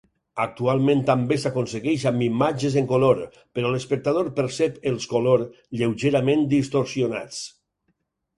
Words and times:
Actualment 0.43 1.01
també 1.09 1.35
s'aconsegueix 1.41 2.05
amb 2.11 2.25
imatges 2.27 2.77
en 2.81 2.87
color, 2.93 3.19
però 3.59 3.73
l'espectador 3.75 4.33
percep 4.41 4.81
els 4.93 5.07
color 5.13 5.45
lleugerament 5.83 6.49
distorsionats. 6.57 7.45